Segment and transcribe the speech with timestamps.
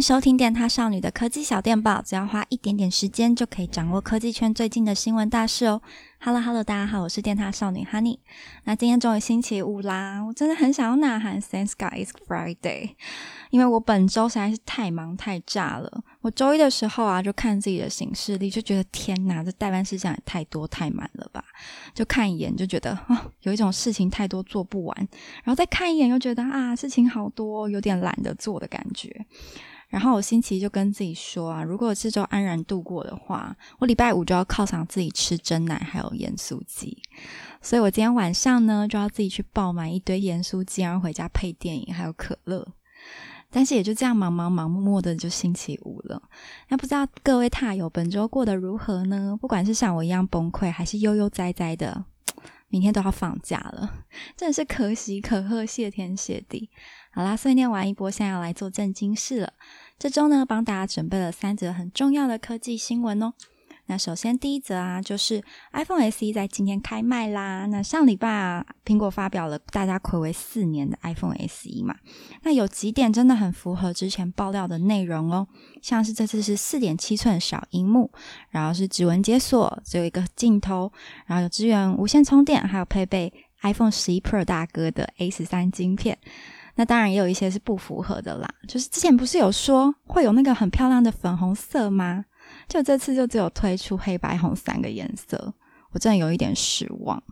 [0.00, 5.82] 收听电塔少女的科技小电报，只要花一点点时间，就可以掌握科技圈最近的新闻大事哦。
[6.20, 8.18] Hello Hello，大家好，我是电塔少女 Honey。
[8.64, 12.94] 那今天终于星期五啦，我真的很想要呐喊 “Thanks God it's Friday，
[13.50, 16.02] 因为我本周实在是太忙太炸了。
[16.22, 21.44] 我周一的时候啊，就看自己的行事历，就觉得天哪，这待办事项也太多太满了吧？
[21.94, 25.08] 就看一眼就觉得哦，有一种事情太多做不完，
[25.44, 29.26] 然后再看一眼又觉得啊，事情好多，有点懒得做的感觉。
[29.90, 36.96] 然后我星期一就跟自己说啊，如果这周安然度过的话，我礼拜五就要犒赏自己吃真奶还有盐酥鸡。
[37.60, 42.66] 所以我今天晚上呢，就要自己去爆买一堆盐酥鸡，然后回家配电影还有可乐。
[43.50, 46.22] 但是也就这样忙忙忙，默默的就星期五了。
[46.68, 49.36] 那不知道各位踏友本周过得如何呢？
[49.40, 52.04] 不管是像我一样崩溃，还是悠悠哉哉的，
[52.68, 54.04] 明天都要放假了，
[54.36, 56.70] 真的是可喜可贺，谢天谢地。
[57.12, 59.52] 好啦，碎念完一波，现在要来做正经事了。
[59.98, 63.34] 这周呢，帮大家准备了三则很重要的科技新闻哦。
[63.86, 67.66] 那首先第一则啊，就是 iPhone SE 在今天开卖啦。
[67.66, 71.96] 那上礼拜啊，苹果发表了大家睽违四年的 iPhone SE 嘛。
[72.42, 75.48] 那有几点真的很符合之前爆料的内容哦，
[75.82, 78.08] 像是这次是四点七寸小荧幕，
[78.50, 80.92] 然后是指纹解锁，只有一个镜头，
[81.26, 86.16] 然后有支援无线充电，还有配备 iPhone 十一 Pro 大哥的 A 十三晶片。
[86.80, 92.24] 那当然也有一些是不符合的啦，就是之前不是有说会有那个很漂亮的粉红色吗？
[92.68, 95.52] 就这次就只有推出黑白红三个颜色，
[95.92, 97.22] 我真的有一点失望。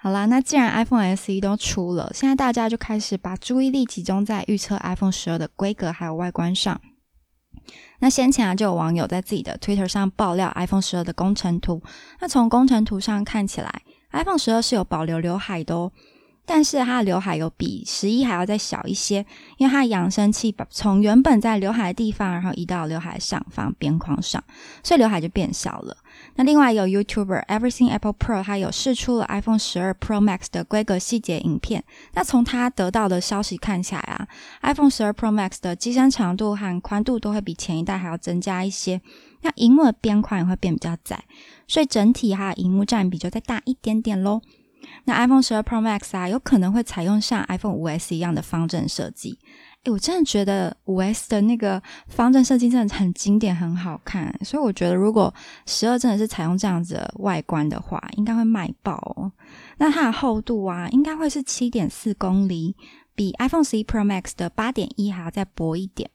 [0.00, 6.80] 好啦，那既然 iPhone SE 都出了，现在大家就开始把注意力集中在预测 iPhone 十二的规格还有外观上。
[8.00, 11.80] 那先前啊，就有网友在自己的 Twitter 上爆料 iPhone 十二的工程图，
[12.20, 15.92] 那从工程图上看起来，iPhone 十二是有保留刘海的哦。
[16.44, 19.24] 但是它的刘海有比十一还要再小一些，
[19.58, 24.42] 因为它的扬声器把从原本在刘海的地方，然后移到刘海上方边框上，
[24.82, 25.96] 所以刘海就变小了。
[26.34, 31.84] 那另外有 YouTuber Everything Apple Pro，它有试出了 iPhone 十二 Pro Max 的规格细节影片。
[32.14, 34.26] 那从它得到的消息看起来啊
[34.62, 39.00] ，iPhone 十二 Pro Max 的机身长度和宽度都会比前一代还要增加一些。
[39.42, 41.24] 那荧幕的边框也会变比较窄，
[41.66, 44.40] 所以整体它的荧幕占比就再大一点点喽。
[45.04, 49.38] 那 iPhone 十二 Pro Max 啊，有可能会采用像 iPhone 五 S 一样的方正设计。
[49.84, 54.32] 诶，我真的觉得五 S 的那个方正设计真的很经典，很好看。
[54.44, 55.34] 所以我觉得，如果
[55.66, 59.32] 十二真的是采用这样子的外观的话，应该会卖爆哦。
[59.78, 62.76] 那它的厚度啊，应该会是七点四公厘，
[63.16, 66.08] 比 iPhone 十一 Pro Max 的八点一还要再薄一点。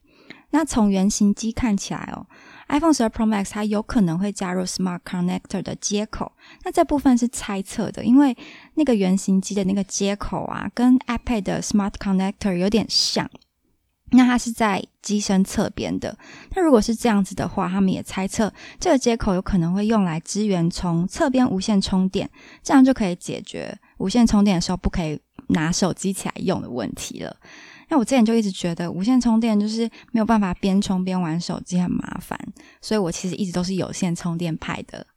[0.57, 2.25] 那从原型机看起来哦。
[2.68, 6.31] iPhone 12 Pro Max 它有可能会加入 Smart Connector 的接口，
[6.63, 8.35] 那这部分是猜测的，因为
[8.73, 13.29] 那个原型机的那个接口啊，跟 iPad 的 Smart Connector 有点像，
[14.09, 16.17] 那它是在机身侧边的。
[16.56, 22.28] 那如果是这样子的话，他们也猜测这个接口有可能会用来支援从侧边无线充电，
[22.63, 27.38] 这样就可以解决无线充电的时候不可以拿手机起来用的问题了。
[27.90, 32.38] 那我之前就一直觉得无线充电就是没有办法边充边玩手机很麻烦，
[32.81, 35.08] 所以我其实一直都是有线充电派的。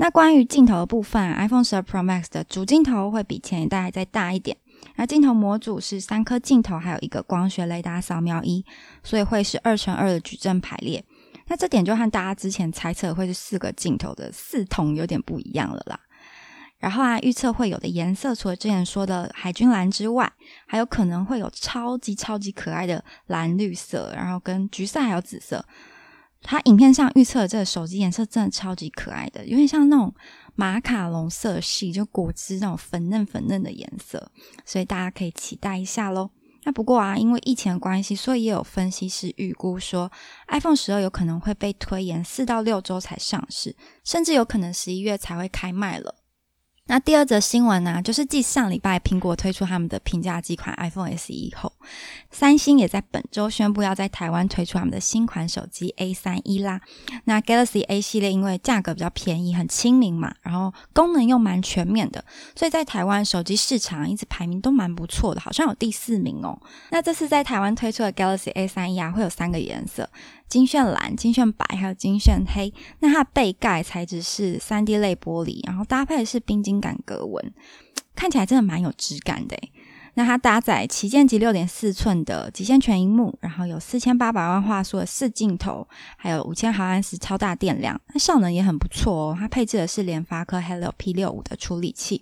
[0.00, 4.56] 那关于镜头的部分，iPhone 12 Pro Max 的主镜头会比前一代还再大一点，
[4.94, 8.64] 那镜头模组是三颗镜头，还有一个光学雷达扫描仪，
[9.02, 11.04] 所以会是二乘二的矩阵排列。
[11.48, 15.98] 那这点就和大家之前猜测会是四个镜头的四筒有点不一样了啦。
[16.78, 20.32] 然后啊，预测会有的颜色，除了之前说的海军蓝之外，
[20.66, 25.64] 还有可能会有超级超级可爱的蓝绿色，然后跟橘色还有紫色。
[26.40, 30.14] 它影片上预测的这个手机颜色真的超级可爱的，有点像那种
[30.54, 34.30] 马卡龙色系，就果汁那种粉嫩粉嫩的颜色，
[34.64, 36.30] 所以大家可以期待一下喽。
[36.62, 40.12] 那不过啊，因为疫情的关系，所以也有分析师预估说
[40.46, 43.74] ，iPhone 十二有可能会被推延四到六周才上市，
[44.04, 46.14] 甚至有可能十一月才会开卖了。
[46.88, 51.72] 那第二则新闻呢、啊，就是继上礼拜苹果推出他们的平价几款 iPhone SE 后，
[52.30, 56.80] 三星也在本周宣布要在台湾推出他们的新款手机 A 三一啦。
[57.24, 62.22] 那 Galaxy A 系列因为价格比较便宜，很亲民嘛，然后功能又蛮全面的，
[62.54, 66.60] 所以在台湾手机市场一直排名都蛮不错的，好像有第四名哦。
[66.90, 70.08] 那这次在台湾推出的 Galaxy A 三一啊，会有三个颜色。
[70.48, 72.72] 金炫蓝、金炫白，还有金炫黑。
[73.00, 77.52] 那它的背盖材质是三 D 类玻璃，然后搭配的是冰晶感格纹，
[78.14, 79.58] 看起来真的蛮有质感的。
[80.18, 85.86] 那它搭载旗舰级六点四寸的极限全荧幕，然后有四千八百万画素的四镜头，
[86.16, 89.36] 还有五千毫安时超大电量，那效能也很不错哦。
[89.38, 92.20] 它配置的是联发科 Helio P 六五的处理器，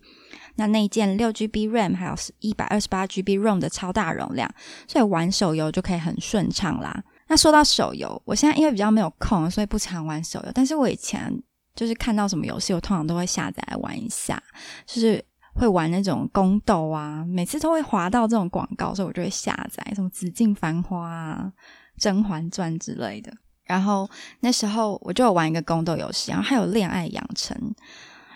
[0.57, 4.55] 那内建六 GB RAM，还有一百二十八 GB ROM 的超大容量，
[4.87, 7.03] 所以玩手游就可以很顺畅啦。
[7.29, 10.53] 那说到手游，我现在因为比较没有空，所以不常玩手游。
[10.53, 11.33] 但是我以前
[11.75, 14.43] 就是看到什么游戏，我通常都会下载来玩一下，
[14.85, 15.25] 就是
[15.57, 21.53] 会玩那种宫斗啊，每次都会滑到这种广告，所以我就会下载什么《紫禁繁花》啊、
[22.03, 23.33] 《甄嬛传》之类的。
[23.65, 24.09] 然后
[24.41, 27.57] 那时候我就有玩一个宫斗游戏，然后还有《恋爱养成》。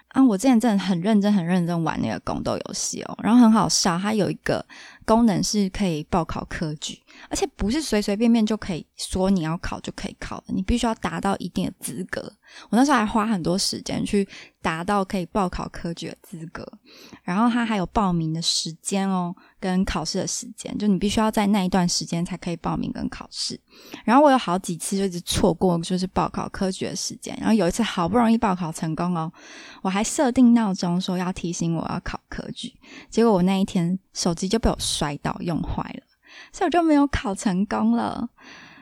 [0.08, 4.66] 啊，我之前真的很认真、很认真玩那个宫斗游戏哦，然后很好笑，它有一个
[5.04, 12.20] 功能是可以报考科举，而且不是随随便便就可以说你要考就可以考的，你必须要达到一定的资格。
[12.70, 14.28] 我那时候还花很多时间去
[14.62, 16.66] 达到可以报考科举的资格，
[17.22, 23.58] 然后它还有报名的时间哦，跟考试的时间，就你必须要在那一段时间才可以报名跟考试。
[24.04, 27.34] 然后我有好几次就一直错过，就是报考科举的时间。
[27.38, 29.32] 然后有一次好不容易报考成功哦，
[29.82, 32.72] 我还设定闹钟说要提醒我要考科举，
[33.08, 36.02] 结果我那一天手机就被我摔倒用坏了，
[36.52, 38.28] 所以我就没有考成功了。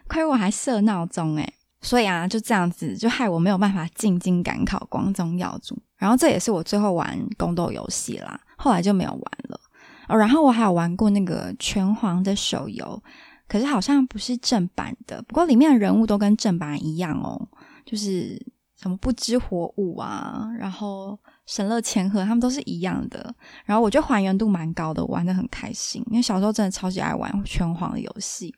[0.08, 1.54] 亏我还设闹钟诶。
[1.80, 5.76] 所以啊，就这样子，就害我没有办法进京赶考光宗耀祖。
[5.96, 9.60] 然后这也是我最后玩宫斗游戏啦，后来就没有玩了。
[10.08, 13.02] 哦，然后我还有玩过那个拳皇的手游，
[13.48, 17.48] 可是好像不是正版的，不过里面的人物都跟正版一样哦，
[17.84, 18.40] 就是
[18.76, 21.19] 什么不知火舞啊，然后。
[21.49, 23.35] 神乐千鹤，他们都是一样的。
[23.65, 26.05] 然后我觉得还原度蛮高的，玩的很开心。
[26.11, 28.55] 因为小时候真的超级爱玩拳皇的游戏。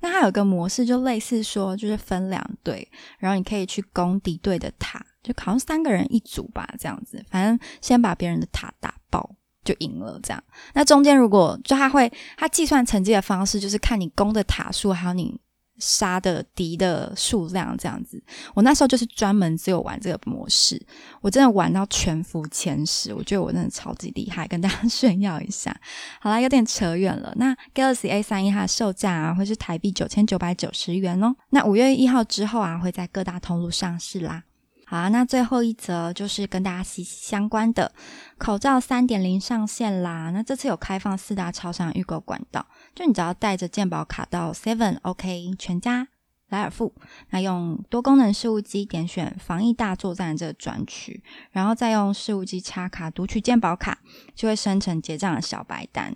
[0.00, 2.86] 那它有个模式，就类似说，就是分两队，
[3.18, 7.24] 然后你可以去攻敌对的塔，就好像三个人一组吧，这样子。
[7.30, 9.34] 反正先把别人的塔打爆
[9.64, 10.44] 就赢了，这样。
[10.74, 15.40] 那中间如果就他会，他计算成绩的方式就是看你攻的塔数，还有你。
[15.78, 18.22] 杀的敌的数量这样子，
[18.54, 20.80] 我那时候就是专门只有玩这个模式，
[21.20, 25.74] 我真的玩到全服前十，我觉得我真的超级厉害，跟大家 炫耀一下。
[26.20, 27.32] 好啦，有点扯远了。
[27.36, 31.34] 那 Galaxy A 三一它的售价啊，会是台币九千九百九十元哦。
[31.50, 34.44] 那五月一号之后啊，会在各大通路上市啦。
[34.88, 37.90] 好，那最后一则就是跟大家息息相关的
[38.38, 40.30] 口罩三点零上线啦。
[40.30, 46.06] 那这次有开放四大超商预购管道，就你只要带着健保卡到 Seven、OK、全家、
[46.50, 46.94] 莱尔富，
[47.30, 53.98] 那用多功能事务机点选防疫大作战这个专区，然后再用事务机插卡读取健保卡，
[54.36, 56.14] 就会生成结账的小白单。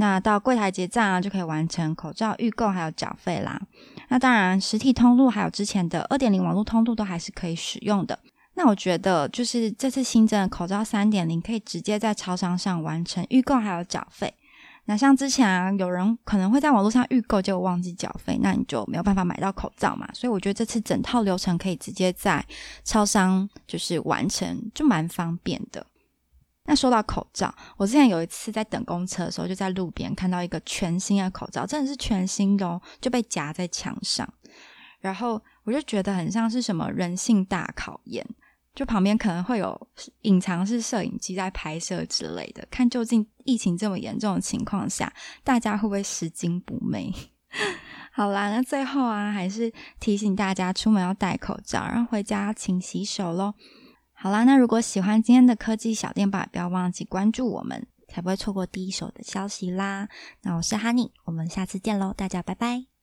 [0.00, 3.60] 那到柜台结账啊，就可以完成口罩预购还有缴费啦。
[4.08, 8.18] 那当然，实体通路还有之前的二点零网络通路都还是可以使用的。
[8.54, 14.32] 那我觉得，就是这次新增的口罩三点零，可以直接在超商上完成预购还有缴费。
[14.86, 20.08] 那像之前啊，有人可能会在网络上预购，结果忘记缴费，那你就没有办法买到口罩嘛。
[20.14, 22.42] 所以我觉得这次整套流程可以直接在
[22.84, 25.84] 超商就是完成，就蛮方便的。
[26.70, 34.28] 那说到口罩，我之前有一次在等公车的时候，就在路边看到一个全新的口罩，真的是全新的哦，就被夹在墙上，
[35.00, 38.26] 然后我就觉得很像是什么人性大考验，
[38.74, 39.88] 就旁边可能会有
[40.22, 45.10] 隐藏式摄影机在拍摄之类的，看究竟疫情这么严重的情况下，
[45.42, 47.10] 大家会不会拾金不昧？
[48.12, 53.54] 好啦，那最后啊，还是提醒大家出门要戴口罩，然后回家勤洗手喽。
[54.20, 60.08] 好啦，那如果喜欢今天的科技小电报，不要忘记关注我们，才不会错过第一手的消息啦。
[60.42, 62.97] 那我是哈尼，我们下次见喽，大家拜拜。